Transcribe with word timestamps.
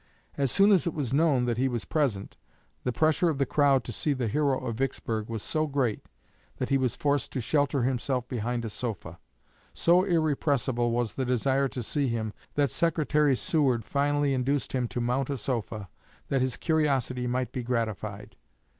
"As 0.35 0.51
soon 0.51 0.71
as 0.71 0.87
it 0.87 0.95
was 0.95 1.13
known 1.13 1.45
that 1.45 1.59
he 1.59 1.67
was 1.67 1.85
present, 1.85 2.35
the 2.83 2.91
pressure 2.91 3.29
of 3.29 3.37
the 3.37 3.45
crowd 3.45 3.83
to 3.83 3.91
see 3.91 4.13
the 4.13 4.27
hero 4.27 4.57
of 4.59 4.77
Vicksburg 4.77 5.29
was 5.29 5.43
so 5.43 5.67
great 5.67 6.03
that 6.57 6.69
he 6.69 6.77
was 6.79 6.95
forced 6.95 7.31
to 7.33 7.39
shelter 7.39 7.83
himself 7.83 8.27
behind 8.27 8.65
a 8.65 8.69
sofa. 8.71 9.19
So 9.75 10.03
irrepressible 10.03 10.89
was 10.91 11.13
the 11.13 11.25
desire 11.25 11.67
to 11.67 11.83
see 11.83 12.07
him 12.07 12.33
that 12.55 12.71
Secretary 12.71 13.35
Seward 13.35 13.85
finally 13.85 14.33
induced 14.33 14.73
him 14.73 14.87
to 14.87 14.99
mount 15.01 15.29
a 15.29 15.37
sofa, 15.37 15.87
that 16.29 16.41
this 16.41 16.57
curiosity 16.57 17.27
might 17.27 17.51
be 17.51 17.61
gratified. 17.61 18.35